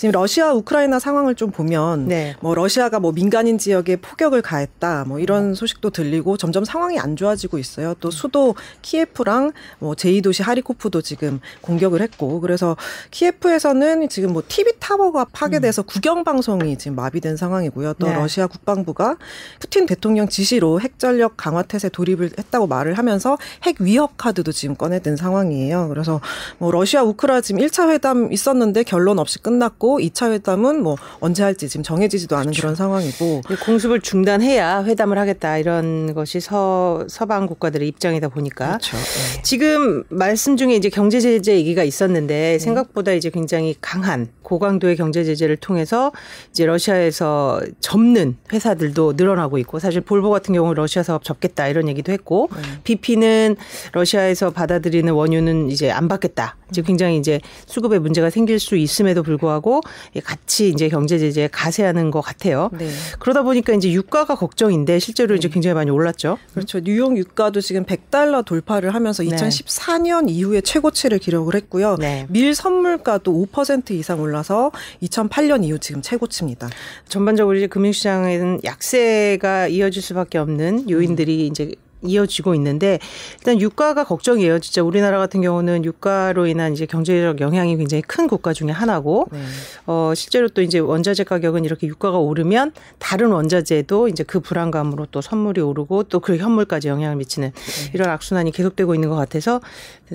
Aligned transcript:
지금 0.00 0.12
러시아 0.12 0.54
우크라이나 0.54 0.98
상황을 0.98 1.34
좀 1.34 1.50
보면 1.50 2.08
네. 2.08 2.34
뭐 2.40 2.54
러시아가 2.54 2.98
뭐 2.98 3.12
민간인 3.12 3.58
지역에 3.58 3.96
포격을 3.96 4.40
가했다 4.40 5.04
뭐 5.06 5.18
이런 5.18 5.54
소식도 5.54 5.90
들리고 5.90 6.38
점점 6.38 6.64
상황이 6.64 6.98
안 6.98 7.16
좋아지고 7.16 7.58
있어요. 7.58 7.92
또 8.00 8.10
수도 8.10 8.54
키예프랑 8.80 9.52
뭐 9.78 9.92
제2도시 9.92 10.42
하리코프도 10.42 11.02
지금 11.02 11.38
공격을 11.60 12.00
했고 12.00 12.40
그래서 12.40 12.78
키예프에서는 13.10 14.08
지금 14.08 14.32
뭐 14.32 14.42
TV 14.48 14.72
타워가 14.78 15.26
파괴돼서 15.30 15.82
음. 15.82 15.84
국영 15.84 16.24
방송이 16.24 16.78
지금 16.78 16.96
마비된 16.96 17.36
상황이고요. 17.36 17.92
또 17.98 18.06
네. 18.06 18.14
러시아 18.14 18.46
국방부가 18.46 19.18
푸틴 19.58 19.84
대통령 19.84 20.30
지시로 20.30 20.80
핵전력 20.80 21.36
강화 21.36 21.60
태세 21.60 21.90
돌입을 21.90 22.30
했다고 22.38 22.68
말을 22.68 22.94
하면서 22.94 23.36
핵 23.64 23.82
위협 23.82 24.16
카드도 24.16 24.52
지금 24.52 24.76
꺼내든 24.76 25.16
상황이에요. 25.16 25.88
그래서 25.90 26.22
뭐 26.56 26.70
러시아 26.70 27.02
우크라 27.02 27.42
지금 27.42 27.60
1차 27.60 27.90
회담 27.90 28.32
있었는데 28.32 28.84
결론 28.84 29.18
없이 29.18 29.38
끝났고 29.38 29.89
2차 29.98 30.32
회담은 30.32 30.82
뭐 30.82 30.96
언제 31.20 31.42
할지 31.42 31.68
지금 31.68 31.82
정해지지도 31.82 32.36
않은 32.36 32.46
그렇죠. 32.46 32.60
그런 32.62 32.74
상황이고 32.74 33.42
공습을 33.64 34.00
중단해야 34.00 34.84
회담을 34.84 35.18
하겠다 35.18 35.58
이런 35.58 36.14
것이 36.14 36.40
서 36.40 37.04
서방 37.08 37.46
국가들의 37.46 37.86
입장이다 37.88 38.28
보니까 38.28 38.66
그렇죠. 38.68 38.96
네. 38.96 39.42
지금 39.42 40.04
말씀 40.08 40.56
중에 40.56 40.74
이제 40.74 40.88
경제 40.88 41.20
제재 41.20 41.54
얘기가 41.54 41.82
있었는데 41.84 42.34
네. 42.34 42.58
생각보다 42.58 43.12
이제 43.12 43.30
굉장히 43.30 43.74
강한 43.80 44.28
고강도의 44.42 44.96
경제 44.96 45.22
제재를 45.22 45.56
통해서 45.56 46.12
이제 46.50 46.66
러시아에서 46.66 47.60
접는 47.80 48.36
회사들도 48.52 49.14
늘어나고 49.16 49.58
있고 49.58 49.78
사실 49.78 50.00
볼보 50.00 50.30
같은 50.30 50.54
경우 50.54 50.74
러시아 50.74 51.02
사업 51.02 51.22
접겠다 51.24 51.68
이런 51.68 51.88
얘기도 51.88 52.12
했고 52.12 52.48
네. 52.54 52.62
BP는 52.84 53.56
러시아에서 53.92 54.50
받아들이는 54.50 55.12
원유는 55.12 55.70
이제 55.70 55.90
안 55.90 56.08
받겠다. 56.08 56.56
이제 56.70 56.82
굉장히 56.82 57.18
이제 57.18 57.40
수급에 57.66 57.98
문제가 57.98 58.30
생길 58.30 58.58
수 58.58 58.76
있음에도 58.76 59.22
불구하고 59.22 59.79
같이 60.24 60.68
이제 60.68 60.88
경제 60.88 61.18
제재에 61.18 61.48
가세하는 61.48 62.10
것 62.10 62.20
같아요. 62.20 62.70
네. 62.72 62.88
그러다 63.18 63.42
보니까 63.42 63.72
이제 63.74 63.90
유가가 63.90 64.34
걱정인데 64.34 64.98
실제로 64.98 65.34
이제 65.34 65.48
네. 65.48 65.54
굉장히 65.54 65.74
많이 65.74 65.90
올랐죠. 65.90 66.38
그렇죠. 66.54 66.80
뉴욕 66.80 67.16
유가도 67.16 67.60
지금 67.60 67.84
100달러 67.84 68.44
돌파를 68.44 68.94
하면서 68.94 69.22
2014년 69.22 70.28
이후에 70.28 70.60
최고치를 70.60 71.18
기록을 71.18 71.54
했고요. 71.54 71.96
네. 71.98 72.26
밀 72.28 72.54
선물가도 72.54 73.46
5% 73.52 73.90
이상 73.92 74.20
올라서 74.20 74.72
2008년 75.02 75.64
이후 75.64 75.78
지금 75.78 76.02
최고치입니다. 76.02 76.68
전반적으로 77.08 77.56
이제 77.56 77.66
금융시장에는 77.66 78.60
약세가 78.64 79.68
이어질 79.68 80.02
수밖에 80.02 80.38
없는 80.38 80.90
요인들이 80.90 81.46
이제 81.46 81.72
이어지고 82.02 82.54
있는데 82.54 82.98
일단 83.38 83.60
유가가 83.60 84.04
걱정이에요. 84.04 84.60
진짜 84.60 84.82
우리나라 84.82 85.18
같은 85.18 85.42
경우는 85.42 85.84
유가로 85.84 86.46
인한 86.46 86.72
이제 86.72 86.86
경제적 86.86 87.40
영향이 87.40 87.76
굉장히 87.76 88.02
큰 88.02 88.28
국가 88.28 88.52
중에 88.52 88.70
하나고 88.70 89.26
네. 89.32 89.42
어 89.86 90.12
실제로 90.14 90.48
또 90.48 90.62
이제 90.62 90.78
원자재 90.78 91.24
가격은 91.24 91.64
이렇게 91.64 91.86
유가가 91.86 92.18
오르면 92.18 92.72
다른 92.98 93.32
원자재도 93.32 94.08
이제 94.08 94.22
그 94.22 94.40
불안감으로 94.40 95.06
또 95.10 95.20
선물이 95.20 95.60
오르고 95.60 96.04
또 96.04 96.20
그 96.20 96.36
현물까지 96.36 96.88
영향을 96.88 97.16
미치는 97.16 97.50
네. 97.52 97.90
이런 97.94 98.10
악순환이 98.10 98.52
계속되고 98.52 98.94
있는 98.94 99.08
것 99.08 99.16
같아서 99.16 99.60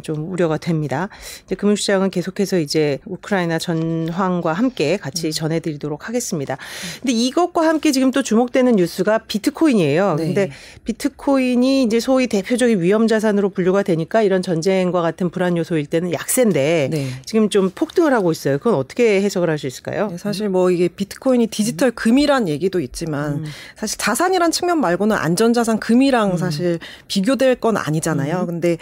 좀 0.02 0.31
우려가 0.31 0.58
됩니다. 0.58 1.09
이제 1.45 1.55
금융시장은 1.55 2.09
계속해서 2.09 2.59
이제 2.59 2.99
우크라이나 3.05 3.58
전황과 3.59 4.53
함께 4.53 4.97
같이 4.97 5.27
음. 5.27 5.31
전해드리도록 5.31 6.08
하겠습니다. 6.08 6.58
근데 7.02 7.14
이것과 7.14 7.67
함께 7.67 7.92
지금 7.92 8.11
또 8.11 8.23
주목되는 8.23 8.75
뉴스가 8.75 9.20
비트코인이에요. 9.20 10.16
네. 10.17 10.25
근데 10.25 10.52
비트코인이 10.83 11.75
이제 11.84 12.00
소위 12.00 12.28
대표적인 12.28 12.81
위험 12.81 13.08
자산으로 13.08 13.50
분류가 13.50 13.84
되니까 13.84 14.22
이런 14.22 14.42
전쟁과 14.42 15.02
같은 15.02 15.30
불안 15.30 15.58
요소일 15.58 15.86
때는 15.86 16.14
약세인데 16.14 16.90
네. 16.92 17.08
지금 17.26 17.50
좀 17.50 17.70
폭등을 17.70 18.14
하고 18.14 18.32
있어요. 18.32 18.58
그건 18.58 18.76
어떻게 18.76 19.22
해석을 19.22 19.50
할 19.50 19.56
수 19.58 19.67
있을까요? 19.67 20.08
네, 20.12 20.17
사실 20.17 20.50
뭐 20.50 20.70
이게 20.70 20.88
비트코인이 20.90 21.48
디지털 21.48 21.92
금이란 21.92 22.48
얘기도 22.50 22.82
있지만 22.82 23.36
음. 23.36 23.45
사실 23.77 23.98
자산이란 23.98 24.52
측면 24.52 24.82
말고는 24.82 25.16
안전 25.16 25.54
자산 25.54 25.80
금이랑 25.80 26.32
음. 26.32 26.38
사실 26.38 26.80
비교될 27.08 27.55
건 27.55 27.78
아니잖아요. 27.78 28.42
음. 28.42 28.45
근데 28.48 28.78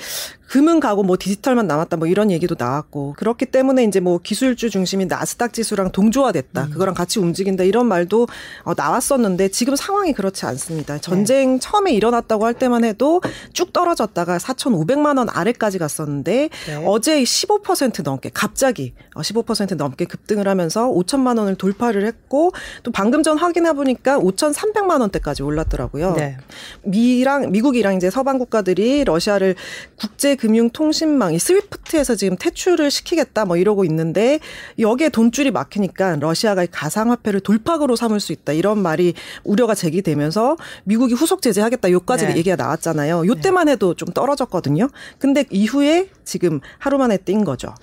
금은 0.54 0.80
가고 0.80 1.02
뭐 1.02 1.18
디지털만 1.20 1.66
남았다 1.66 1.98
뭐 1.98 2.06
이런 2.08 2.30
얘기도 2.30 2.56
나왔고 2.56 3.16
그렇기 3.18 3.48
때문에 3.48 3.86
이제 3.86 4.00
뭐 4.00 4.20
기술주 4.20 4.70
중심인 4.70 5.08
나스닥 5.08 5.52
지수랑 5.52 5.92
동조화됐다. 5.92 6.66
음. 6.66 6.70
그거랑 6.70 6.94
같이 6.94 7.18
움직인다 7.18 7.64
이런 7.64 7.88
말도 7.88 8.28
어, 8.62 8.74
나왔었는데 8.78 9.48
지금 9.48 9.76
상황이 9.76 10.14
그렇지 10.14 10.46
않습니다. 10.46 11.00
전쟁 11.00 11.54
네. 11.54 11.60
처음에 11.60 11.92
일어났다고 11.94 12.46
할 12.46 12.54
때만 12.54 12.84
해도 12.84 13.20
쭉 13.54 13.74
떨어졌다가 13.74 14.38
4,500만 14.38 15.18
원 15.18 15.28
아래까지 15.28 15.80
갔었는데 15.80 16.50
네. 16.68 16.84
어제 16.86 17.24
15% 17.24 18.04
넘게 18.04 18.30
갑자기 18.32 18.94
15% 19.16 19.72
어, 19.72 19.76
넘게 19.76 20.06
급등을 20.06 20.48
하면서 20.48 20.88
5천만 20.88 21.40
원을 21.40 21.56
돌파를 21.56 22.06
했고 22.06 22.52
또 22.84 22.92
방금 22.92 23.24
전 23.24 23.40
확인해 23.40 23.74
보니까 23.74 24.20
5,300만 24.20 25.02
원대까지 25.02 25.42
올랐더라고요. 25.42 26.14
네. 26.14 26.38
미랑 26.84 27.52
미국이랑 27.52 27.96
이제 27.96 28.12
서방 28.12 28.38
국가들이 28.38 29.04
러시아를 29.04 29.56
국제 29.96 30.36
금융통신망 30.44 31.34
이 31.34 31.40
스위프트에서 31.40 32.16
지금 32.16 32.36
퇴출을 32.36 32.92
시키겠다 32.92 33.46
뭐 33.46 33.56
이러고 33.56 33.86
있는데 33.86 34.40
여기에 34.78 35.08
돈줄이 35.08 35.52
막히니까 35.52 36.18
러시아가 36.18 36.66
가상화폐를 36.66 37.40
돌파구로 37.40 37.96
삼을 37.96 38.20
수 38.20 38.34
있다 38.34 38.52
이런 38.52 38.82
말이 38.82 39.14
우려가 39.46 39.74
제기되면서 39.74 40.58
미국이 40.84 41.14
후속 41.14 41.42
제재하겠다 41.42 41.92
요까지 41.92 42.26
네. 42.26 42.36
얘기가 42.36 42.58
나왔잖아요. 42.58 43.26
요때만 43.26 43.70
해도 43.70 43.94
좀 43.94 44.10
떨어졌거든요. 44.10 44.90
근데 45.18 45.46
이후에 45.50 46.10
지금 46.26 46.60
하루 46.78 46.98
만에 46.98 47.16
뛴 47.16 47.46
거죠. 47.46 47.74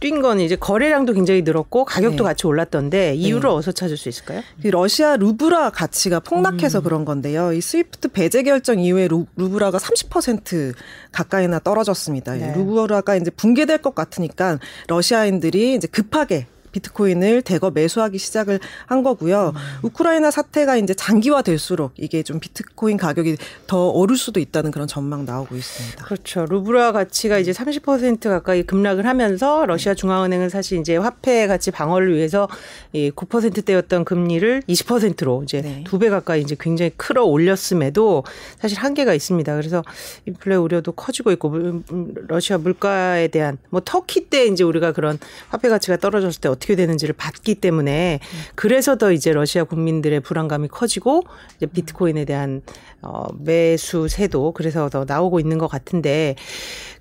뛴건 0.00 0.40
이제 0.40 0.56
거래량도 0.56 1.12
굉장히 1.12 1.42
늘었고 1.42 1.84
가격도 1.84 2.18
네. 2.18 2.22
같이 2.22 2.46
올랐던데 2.46 3.14
이유를 3.14 3.50
네. 3.50 3.56
어디서 3.56 3.72
찾을 3.72 3.96
수 3.96 4.08
있을까요? 4.08 4.42
러시아 4.62 5.16
루블화 5.16 5.70
가치가 5.70 6.20
폭락해서 6.20 6.80
음. 6.80 6.84
그런 6.84 7.04
건데요. 7.04 7.52
이 7.52 7.60
스위프트 7.60 8.08
배제 8.08 8.42
결정 8.42 8.78
이후에 8.78 9.08
루, 9.08 9.26
루블화가 9.36 9.78
30% 9.78 10.74
가까이나 11.10 11.58
떨어졌습니다. 11.58 12.34
네. 12.34 12.52
루블화가 12.54 13.16
이제 13.16 13.30
붕괴될 13.30 13.78
것 13.78 13.94
같으니까 13.94 14.58
러시아인들이 14.86 15.74
이제 15.74 15.88
급하게 15.88 16.46
비트코인을 16.78 17.42
대거 17.42 17.70
매수하기 17.70 18.18
시작을 18.18 18.60
한 18.86 19.02
거고요. 19.02 19.52
음. 19.54 19.60
우크라이나 19.82 20.30
사태가 20.30 20.76
이제 20.76 20.94
장기화될수록 20.94 21.92
이게 21.96 22.22
좀 22.22 22.40
비트코인 22.40 22.96
가격이 22.96 23.36
더 23.66 23.88
오를 23.88 24.16
수도 24.16 24.40
있다는 24.40 24.70
그런 24.70 24.86
전망 24.86 25.24
나오고 25.24 25.56
있습니다. 25.56 26.04
그렇죠. 26.04 26.46
루브라 26.46 26.92
가치가 26.92 27.38
이제 27.38 27.52
30% 27.52 28.28
가까이 28.28 28.62
급락을 28.62 29.06
하면서 29.06 29.66
러시아 29.66 29.94
중앙은행은 29.94 30.48
사실 30.48 30.78
이제 30.78 30.96
화폐 30.96 31.46
가치 31.46 31.70
방어를 31.70 32.14
위해서 32.14 32.48
이 32.92 33.10
9%대였던 33.10 34.04
금리를 34.04 34.62
20%로 34.68 35.42
이제 35.42 35.60
네. 35.60 35.84
두배 35.86 36.08
가까이 36.10 36.40
이제 36.40 36.56
굉장히 36.58 36.92
끌어 36.96 37.24
올렸음에도 37.24 38.24
사실 38.58 38.78
한계가 38.78 39.14
있습니다. 39.14 39.54
그래서 39.56 39.82
인플레 40.26 40.56
우려도 40.56 40.92
커지고 40.92 41.32
있고 41.32 41.82
러시아 42.28 42.58
물가에 42.58 43.28
대한 43.28 43.58
뭐 43.70 43.80
터키 43.84 44.26
때 44.26 44.46
이제 44.46 44.64
우리가 44.64 44.92
그런 44.92 45.18
화폐 45.48 45.68
가치가 45.68 45.96
떨어졌을 45.96 46.40
때 46.40 46.48
어떻게 46.48 46.67
되는지를 46.76 47.14
봤기 47.14 47.56
때문에 47.56 48.20
그래서 48.54 48.96
더 48.96 49.12
이제 49.12 49.32
러시아 49.32 49.64
국민들의 49.64 50.20
불안감이 50.20 50.68
커지고 50.68 51.24
이제 51.56 51.66
비트코인에 51.66 52.24
대한 52.24 52.62
어 53.02 53.26
매수세도 53.38 54.52
그래서 54.52 54.88
더 54.88 55.04
나오고 55.06 55.40
있는 55.40 55.58
것 55.58 55.68
같은데 55.68 56.34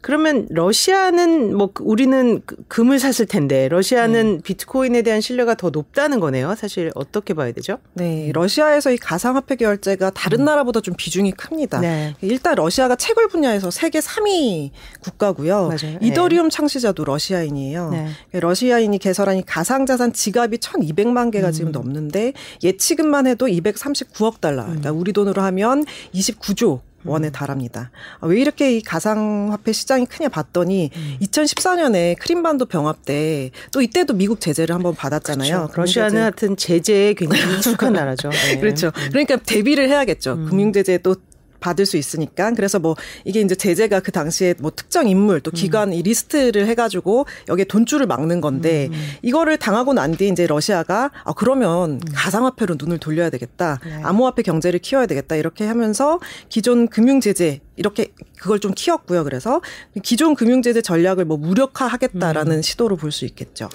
그러면 0.02 0.48
러시아는 0.50 1.56
뭐 1.56 1.72
우리는 1.82 2.42
그 2.46 2.56
금을 2.68 3.00
샀을 3.00 3.28
텐데 3.28 3.68
러시아는 3.68 4.38
네. 4.38 4.42
비트코인에 4.44 5.02
대한 5.02 5.22
신뢰가 5.22 5.56
더 5.56 5.70
높다는 5.70 6.20
거네요. 6.20 6.56
사실 6.56 6.92
어떻게 6.96 7.34
봐야 7.34 7.52
되죠? 7.52 7.80
네, 7.94 8.32
러시아에서 8.34 8.92
이 8.92 8.98
가상화폐 8.98 9.56
결제가 9.56 10.12
다른 10.12 10.42
음. 10.42 10.46
나라보다 10.46 10.82
좀 10.82 10.94
비중이 10.98 11.32
큽니다. 11.34 11.80
네. 11.80 12.16
일단 12.22 12.56
러시아가 12.56 12.96
채굴 12.96 13.28
분야에서 13.28 13.72
세계 13.72 14.00
3위 14.00 14.72
국가고요. 15.02 15.68
맞아요. 15.68 15.98
이더리움 16.02 16.50
네. 16.50 16.56
창시자도 16.56 17.04
러시아인이에요. 17.04 17.90
네. 17.90 18.08
러시아인이 18.32 18.98
개설한 19.00 19.38
이 19.38 19.44
가상자산 19.58 20.14
지갑이 20.14 20.60
1,200만 20.60 21.32
개가 21.32 21.48
음. 21.48 21.52
지금 21.52 21.72
넘는데 21.72 22.34
예치금만 22.62 23.26
해도 23.26 23.48
239억 23.48 24.40
달러. 24.40 24.64
그러니까 24.66 24.92
음. 24.92 25.00
우리 25.00 25.14
돈으로 25.14 25.42
하면 25.42 25.84
29조 26.14 26.82
원에 27.04 27.32
달합니다. 27.32 27.90
아, 28.20 28.28
왜 28.28 28.40
이렇게 28.40 28.78
이 28.78 28.82
가상화폐 28.82 29.72
시장이 29.72 30.06
크냐 30.06 30.30
봤더니 30.30 30.92
음. 30.96 31.18
2014년에 31.22 32.20
크림반도 32.20 32.68
병합 32.68 33.04
때 33.04 33.50
또 33.72 33.82
이때도 33.82 34.14
미국 34.14 34.40
제재를 34.40 34.76
한번 34.76 34.94
받았잖아요. 34.94 35.70
그렇죠. 35.72 35.82
러시아는 35.82 36.22
하여튼 36.22 36.56
제재에 36.56 37.16
굉장히 37.16 37.56
익숙한 37.56 37.94
나라죠. 37.94 38.30
네. 38.54 38.60
그렇죠. 38.60 38.92
그러니까 39.10 39.38
대비를 39.38 39.90
해야겠죠. 39.90 40.34
음. 40.34 40.46
금융제재 40.50 41.00
또 41.00 41.16
받을 41.60 41.86
수 41.86 41.98
있으니까 41.98 42.52
그래서 42.54 42.80
뭐 42.80 42.96
이게 43.26 43.42
이제 43.42 43.56
제재가 43.56 44.00
그 44.00 44.12
당시에 44.12 44.54
뭐 44.60 44.72
특정 44.74 45.08
인물 45.10 45.42
또 45.42 45.52
기관 45.52 45.90
음. 45.90 45.94
이 45.94 46.02
리스트를 46.02 46.68
해가지고 46.68 47.26
여기에 47.50 47.66
돈줄을 47.66 48.08
막는 48.08 48.40
건데 48.40 48.88
음. 48.88 48.94
음. 48.94 49.08
이거를 49.22 49.58
당하고 49.58 49.94
난 49.94 50.16
뒤에 50.16 50.30
이제 50.30 50.48
러시아가 50.48 51.12
아 51.24 51.34
그러면 51.34 51.92
음. 51.92 52.00
가상화폐로 52.14 52.76
눈을 52.80 53.00
돌려야 53.00 53.30
되겠다 53.30 53.80
네. 53.84 54.02
암호화폐 54.04 54.44
경제를 54.44 54.80
키워야 54.80 55.06
되겠다 55.08 55.36
이렇게 55.36 55.66
하면서 55.66 56.20
기존 56.48 56.88
금융 56.88 57.20
제재 57.20 57.62
이렇게 57.76 58.08
그걸 58.40 58.60
좀 58.60 58.72
키웠고요 58.74 59.24
그래서 59.24 59.62
기존 60.02 60.34
금융 60.36 60.62
제재 60.62 60.82
전략을 60.82 61.26
뭐 61.26 61.38
무력화하겠다라는 61.38 62.58
음. 62.58 62.62
시도로 62.62 62.96
볼 62.96 63.12
수 63.18 63.26
있겠죠. 63.26 63.70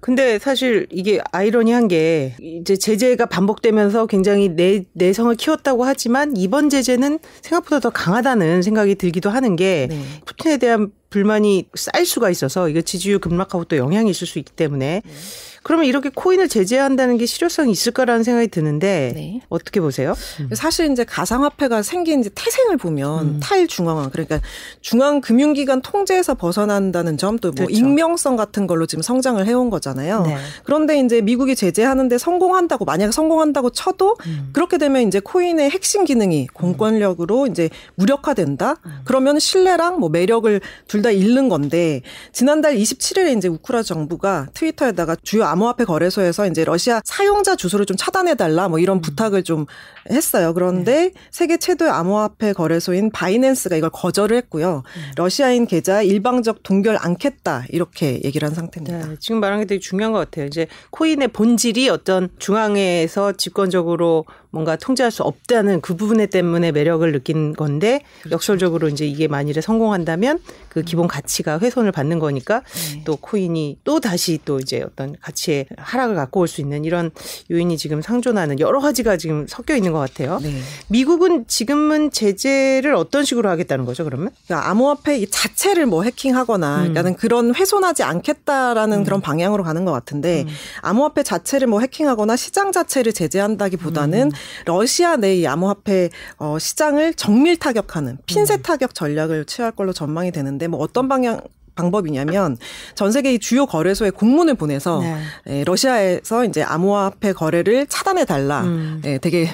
근데 0.00 0.38
사실 0.38 0.86
이게 0.90 1.20
아이러니한 1.30 1.88
게 1.88 2.34
이제 2.40 2.76
제재가 2.76 3.26
반복되면서 3.26 4.06
굉장히 4.06 4.48
내 4.48 4.84
내성을 4.94 5.34
키웠다고 5.34 5.84
하지만 5.84 6.36
이번 6.36 6.70
제재는 6.70 7.18
생각보다 7.42 7.80
더 7.80 7.90
강하다는 7.90 8.62
생각이 8.62 8.94
들기도 8.94 9.30
하는 9.30 9.56
게 9.56 9.88
네. 9.90 10.02
푸틴에 10.24 10.56
대한 10.56 10.90
불만이 11.10 11.66
쌓일 11.74 12.06
수가 12.06 12.30
있어서 12.30 12.68
이거 12.68 12.80
지지율 12.80 13.18
급락하고 13.18 13.64
또 13.64 13.76
영향이 13.76 14.10
있을 14.10 14.26
수 14.26 14.38
있기 14.38 14.52
때문에 14.52 15.02
네. 15.04 15.12
그러면 15.62 15.86
이렇게 15.86 16.10
코인을 16.14 16.48
제재한다는 16.48 17.18
게 17.18 17.26
실효성이 17.26 17.72
있을까라는 17.72 18.22
생각이 18.22 18.48
드는데 18.48 19.12
네. 19.14 19.40
어떻게 19.48 19.80
보세요? 19.80 20.14
음. 20.40 20.50
사실 20.54 20.90
이제 20.90 21.04
가상화폐가 21.04 21.82
생긴 21.82 22.20
이제 22.20 22.30
태생을 22.34 22.76
보면 22.76 23.26
음. 23.26 23.40
탈중앙화 23.42 24.10
그러니까 24.10 24.40
중앙 24.80 25.20
금융기관 25.20 25.82
통제에서 25.82 26.34
벗어난다는 26.34 27.16
점 27.16 27.38
또뭐 27.38 27.54
그렇죠. 27.54 27.70
익명성 27.72 28.36
같은 28.36 28.66
걸로 28.66 28.86
지금 28.86 29.02
성장을 29.02 29.44
해온 29.44 29.68
거잖아요. 29.70 30.22
네. 30.22 30.36
그런데 30.64 30.98
이제 31.00 31.20
미국이 31.20 31.54
제재하는데 31.56 32.16
성공한다고 32.16 32.84
만약 32.84 33.12
성공한다고 33.12 33.70
쳐도 33.70 34.16
음. 34.26 34.50
그렇게 34.52 34.78
되면 34.78 35.02
이제 35.02 35.20
코인의 35.20 35.70
핵심 35.70 36.04
기능이 36.04 36.46
공권력으로 36.54 37.46
이제 37.48 37.68
무력화된다. 37.96 38.76
음. 38.86 39.00
그러면 39.04 39.38
신뢰랑 39.38 39.98
뭐 39.98 40.08
매력을 40.08 40.60
둘 40.86 41.00
다 41.00 41.10
잃는 41.10 41.48
건데 41.48 42.02
지난달 42.30 42.76
27일에 42.76 43.34
이제 43.34 43.48
우크라 43.48 43.82
정부가 43.82 44.48
트위터에다가 44.52 45.16
주요 45.22 45.44
암호화폐 45.50 45.84
거래소에서 45.84 46.46
이제 46.46 46.64
러시아 46.64 47.00
사용자 47.04 47.56
주소를 47.56 47.86
좀 47.86 47.96
차단해 47.96 48.34
달라 48.34 48.68
뭐 48.68 48.78
이런 48.78 48.98
음. 48.98 49.00
부탁을 49.00 49.42
좀 49.42 49.66
했어요. 50.10 50.54
그런데 50.54 50.92
네. 50.92 51.12
세계 51.30 51.56
최대의 51.56 51.90
암호화폐 51.90 52.52
거래소인 52.52 53.10
바이낸스가 53.10 53.76
이걸 53.76 53.90
거절을 53.90 54.36
했고요. 54.36 54.82
음. 54.84 55.02
러시아인 55.16 55.66
계좌 55.66 56.02
일방적 56.02 56.62
동결 56.62 56.98
않겠다 57.00 57.64
이렇게 57.68 58.20
얘기를 58.24 58.46
한 58.46 58.54
상태입니다. 58.54 59.08
네, 59.08 59.16
지금 59.20 59.40
말한 59.40 59.60
게 59.60 59.66
되게 59.66 59.80
중요한 59.80 60.12
것 60.12 60.18
같아요. 60.18 60.46
이제 60.46 60.66
코인의 60.90 61.28
본질이 61.28 61.88
어떤 61.88 62.28
중앙에서 62.38 63.32
집권적으로 63.32 64.24
뭔가 64.50 64.76
통제할 64.76 65.10
수 65.10 65.22
없다는 65.22 65.80
그 65.80 65.94
부분에 65.94 66.26
때문에 66.26 66.72
매력을 66.72 67.10
느낀 67.12 67.54
건데 67.54 68.00
그렇죠. 68.22 68.34
역설적으로 68.34 68.88
이제 68.88 69.06
이게 69.06 69.28
만일에 69.28 69.60
성공한다면 69.60 70.40
그 70.68 70.82
기본 70.82 71.06
가치가 71.06 71.58
훼손을 71.58 71.92
받는 71.92 72.18
거니까 72.18 72.62
네. 72.92 73.02
또 73.04 73.16
코인이 73.16 73.78
또 73.84 74.00
다시 74.00 74.38
또 74.44 74.58
이제 74.58 74.82
어떤 74.82 75.14
가치 75.20 75.39
의 75.48 75.66
하락을 75.78 76.16
갖고 76.16 76.40
올 76.40 76.50
수 76.50 76.60
있는 76.60 76.84
이런 76.84 77.10
요인이 77.50 77.78
지금 77.78 78.02
상존하는 78.02 78.58
여러 78.60 78.80
가지가 78.80 79.16
지금 79.16 79.46
섞여 79.48 79.74
있는 79.76 79.92
것 79.92 80.00
같아요. 80.00 80.38
네. 80.42 80.60
미국은 80.88 81.46
지금은 81.46 82.10
제재를 82.10 82.94
어떤 82.94 83.24
식으로 83.24 83.48
하겠다는 83.48 83.84
거죠, 83.84 84.04
그러면? 84.04 84.30
그러니까 84.44 84.68
암호화폐 84.68 85.24
자체를 85.30 85.86
뭐 85.86 86.02
해킹하거나 86.02 86.74
음. 86.74 86.80
그러니까는 86.80 87.14
그런 87.14 87.54
훼손하지 87.54 88.02
않겠다라는 88.02 88.98
음. 88.98 89.04
그런 89.04 89.20
방향으로 89.20 89.62
가는 89.62 89.84
것 89.84 89.92
같은데 89.92 90.42
음. 90.42 90.48
암호화폐 90.82 91.22
자체를 91.22 91.68
뭐 91.68 91.80
해킹하거나 91.80 92.36
시장 92.36 92.72
자체를 92.72 93.12
제재한다기보다는 93.12 94.26
음. 94.26 94.30
러시아 94.66 95.16
내의 95.16 95.46
암호화폐 95.46 96.10
어, 96.38 96.58
시장을 96.58 97.14
정밀 97.14 97.56
타격하는 97.56 98.18
핀셋 98.26 98.58
음. 98.58 98.62
타격 98.62 98.94
전략을 98.94 99.44
취할 99.44 99.70
걸로 99.70 99.92
전망이 99.92 100.32
되는데 100.32 100.66
뭐 100.66 100.80
어떤 100.80 101.08
방향 101.08 101.40
방법이냐면 101.80 102.56
전 102.94 103.12
세계 103.12 103.36
주요 103.38 103.66
거래소에 103.66 104.10
공문을 104.10 104.54
보내서 104.54 105.00
네. 105.00 105.16
예, 105.48 105.64
러시아에서 105.64 106.44
이제 106.44 106.62
암호화폐 106.62 107.32
거래를 107.32 107.86
차단해 107.86 108.24
달라. 108.24 108.62
음. 108.62 109.00
예, 109.04 109.18
되게 109.18 109.48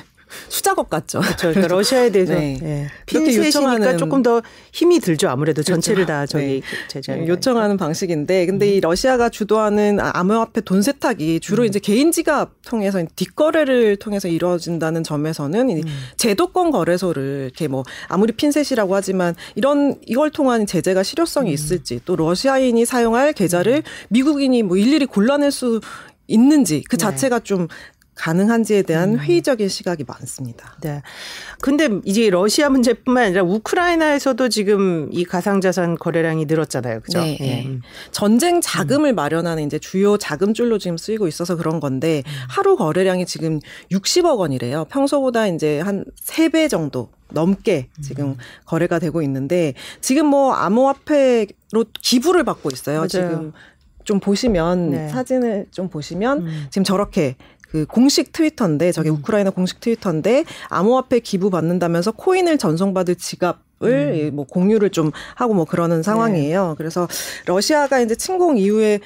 수작업 0.49 0.91
같죠. 0.91 1.21
그렇죠. 1.21 1.49
그러니까 1.51 1.69
러시아에 1.69 2.11
대해서 2.11 2.35
네. 2.35 2.59
네. 2.61 2.87
핀셋이니까 3.07 3.97
조금 3.97 4.23
더 4.23 4.43
힘이 4.73 5.01
들죠. 5.01 5.29
아무래도 5.29 5.63
그렇죠. 5.63 5.73
전체를 5.73 6.07
다 6.07 6.27
저기 6.27 6.45
네. 6.45 6.63
제재 6.89 7.27
요청하는 7.27 7.77
방식인데, 7.77 8.47
근데 8.47 8.67
음. 8.67 8.73
이 8.73 8.81
러시아가 8.81 9.29
주도하는 9.29 9.99
암호화폐 10.01 10.63
돈 10.63 10.83
세탁이 10.83 11.41
주로 11.41 11.63
음. 11.63 11.67
이제 11.67 11.79
개인 11.79 12.13
지갑 12.13 12.51
통해서 12.65 13.03
뒷거래를 13.17 13.97
통해서 13.97 14.29
이루어진다는 14.29 15.03
점에서는 15.03 15.71
음. 15.71 15.83
제도권 16.17 16.71
거래소를 16.71 17.45
이렇게 17.45 17.69
뭐 17.69 17.85
아무리 18.09 18.33
핀셋이라고 18.33 18.95
하지만 18.95 19.35
이런 19.55 19.97
이걸 20.07 20.31
통한 20.31 20.67
제재가 20.67 21.03
실효성이 21.03 21.51
음. 21.51 21.55
있을지 21.55 22.01
또 22.05 22.17
러시아인이 22.17 22.85
사용할 22.85 23.33
계좌를 23.33 23.77
음. 23.77 23.83
미국인이 24.09 24.63
뭐 24.63 24.77
일일이 24.77 25.07
골라낼 25.07 25.51
수 25.51 25.81
있는지 26.29 26.83
그 26.89 26.97
네. 26.97 27.05
자체가 27.05 27.39
네. 27.39 27.45
좀 27.45 27.69
가능한지에 28.17 28.83
대한 28.83 29.15
음. 29.15 29.19
회의적인 29.19 29.69
시각이 29.69 30.05
많습니다. 30.07 30.77
네. 30.81 31.03
근데 31.61 31.89
이제 32.05 32.29
러시아 32.31 32.69
문제뿐만 32.69 33.25
아니라 33.25 33.43
우크라이나에서도 33.43 34.49
지금 34.49 35.09
이 35.13 35.25
가상자산 35.25 35.97
거래량이 35.97 36.47
늘었잖아요. 36.47 37.01
그죠? 37.01 37.21
네. 37.21 37.37
네. 37.39 37.79
전쟁 38.11 38.61
자금을 38.61 39.13
음. 39.13 39.15
마련하는 39.15 39.65
이제 39.65 39.79
주요 39.79 40.17
자금줄로 40.17 40.79
지금 40.79 40.97
쓰이고 40.97 41.29
있어서 41.29 41.57
그런 41.57 41.79
건데 41.79 42.23
음. 42.27 42.33
하루 42.49 42.77
거래량이 42.77 43.27
지금 43.27 43.61
60억 43.93 44.39
원이래요. 44.39 44.87
평소보다 44.87 45.47
이제 45.49 45.81
한 45.81 46.05
3배 46.25 46.71
정도 46.71 47.11
넘게 47.31 47.89
지금 48.01 48.29
음. 48.29 48.37
거래가 48.65 48.99
되고 48.99 49.21
있는데 49.23 49.75
지금 50.01 50.27
뭐 50.27 50.55
암호화폐로 50.55 51.85
기부를 52.01 52.45
받고 52.45 52.71
있어요. 52.73 52.99
맞아요. 52.99 53.09
지금 53.09 53.53
좀 54.07 54.21
보시면 54.21 54.91
네. 54.91 55.09
사진을 55.09 55.67
좀 55.73 55.89
보시면 55.89 56.47
음. 56.47 56.67
지금 56.71 56.85
저렇게 56.85 57.35
그 57.77 57.85
공식 57.85 58.33
트위터인데 58.33 58.91
저게 58.91 59.11
음. 59.11 59.17
우크라이나 59.17 59.51
공식 59.51 59.81
트위터인데 59.81 60.45
암호화폐 60.71 61.21
기부 61.21 61.51
받는다면서 61.51 62.13
코인을 62.13 62.57
전송받을 62.57 63.17
지갑 63.17 63.67
을 63.83 64.31
음. 64.31 64.37
뭐 64.37 64.47
공유를 64.47 64.89
좀 64.89 65.11
하고 65.35 65.53
뭐 65.53 65.67
그러는 65.67 66.03
상황이에요. 66.03 66.69
네. 66.69 66.75
그래서 66.79 67.07
러시아가 67.45 68.01
이제 68.01 68.15
침공 68.15 68.57
이후에 68.57 69.01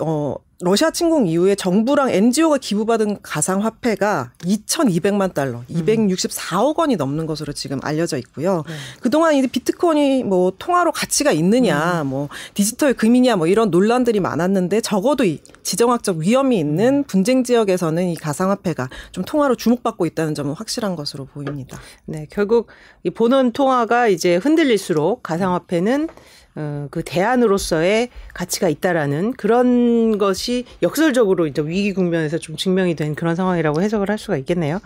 어 0.00 0.36
러시아 0.60 0.90
침공 0.90 1.26
이후에 1.26 1.56
정부랑 1.56 2.10
NGO가 2.10 2.58
기부받은 2.58 3.18
가상화폐가 3.22 4.32
2,200만 4.44 5.34
달러, 5.34 5.58
음. 5.58 5.64
264억 5.68 6.78
원이 6.78 6.96
넘는 6.96 7.26
것으로 7.26 7.52
지금 7.52 7.80
알려져 7.82 8.16
있고요. 8.18 8.62
네. 8.66 8.74
그동안 9.00 9.34
이제 9.34 9.46
비트코인이 9.46 10.24
뭐 10.24 10.52
통화로 10.58 10.92
가치가 10.92 11.32
있느냐, 11.32 12.02
음. 12.02 12.06
뭐 12.06 12.28
디지털 12.54 12.94
금이냐, 12.94 13.36
뭐 13.36 13.46
이런 13.46 13.70
논란들이 13.70 14.20
많았는데 14.20 14.80
적어도 14.80 15.24
이 15.24 15.40
지정학적 15.64 16.18
위험이 16.18 16.58
있는 16.58 16.98
음. 16.98 17.04
분쟁 17.04 17.44
지역에서는 17.44 18.08
이 18.08 18.16
가상화폐가 18.16 18.88
좀 19.12 19.24
통화로 19.24 19.56
주목받고 19.56 20.06
있다는 20.06 20.34
점은 20.34 20.54
확실한 20.54 20.96
것으로 20.96 21.26
보입니다. 21.26 21.78
네, 22.06 22.26
결국 22.30 22.68
이 23.02 23.10
본원 23.10 23.52
통화가 23.52 24.08
이제 24.08 24.36
흔들릴수록 24.36 25.22
가상화폐는 25.22 26.04
어, 26.04 26.08
그 26.54 27.02
대안으로서의 27.04 28.10
가치가 28.32 28.68
있다라는 28.68 29.32
그런 29.32 30.18
것이 30.18 30.64
역설적으로 30.82 31.46
이제 31.46 31.62
위기 31.62 31.92
국면에서 31.92 32.38
좀 32.38 32.56
증명이 32.56 32.94
된 32.94 33.14
그런 33.14 33.34
상황이라고 33.34 33.82
해석을 33.82 34.08
할 34.08 34.18
수가 34.18 34.36
있겠네요. 34.38 34.80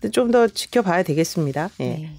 네. 0.00 0.10
좀더 0.10 0.48
지켜봐야 0.48 1.02
되겠습니다. 1.02 1.70
예. 1.80 1.84
네. 1.84 2.10